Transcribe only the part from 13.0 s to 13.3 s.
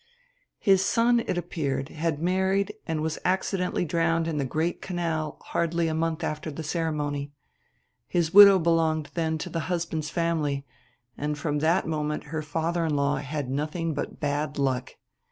had